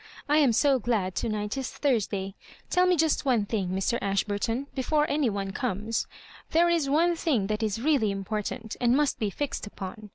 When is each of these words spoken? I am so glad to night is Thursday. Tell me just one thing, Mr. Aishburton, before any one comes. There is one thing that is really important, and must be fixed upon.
I 0.27 0.39
am 0.39 0.51
so 0.51 0.79
glad 0.79 1.13
to 1.17 1.29
night 1.29 1.55
is 1.57 1.69
Thursday. 1.69 2.33
Tell 2.71 2.87
me 2.87 2.97
just 2.97 3.23
one 3.23 3.45
thing, 3.45 3.69
Mr. 3.69 3.99
Aishburton, 4.01 4.65
before 4.73 5.05
any 5.07 5.29
one 5.29 5.51
comes. 5.51 6.07
There 6.49 6.69
is 6.69 6.89
one 6.89 7.15
thing 7.15 7.45
that 7.45 7.61
is 7.61 7.79
really 7.79 8.09
important, 8.09 8.75
and 8.81 8.97
must 8.97 9.19
be 9.19 9.29
fixed 9.29 9.67
upon. 9.67 10.09